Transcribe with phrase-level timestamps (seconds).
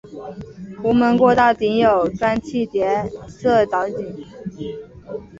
[0.81, 4.25] 壸门过道顶有砖砌叠涩藻井。